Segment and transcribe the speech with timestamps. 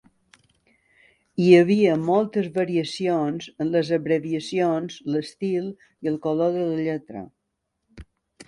[1.43, 7.25] Hi havia moltes variacions en les abreviacions, l'estil i el color de la lletra.